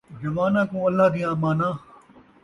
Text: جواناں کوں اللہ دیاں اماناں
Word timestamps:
جواناں 0.19 0.65
کوں 0.69 0.83
اللہ 0.89 1.07
دیاں 1.13 1.29
اماناں 1.33 1.73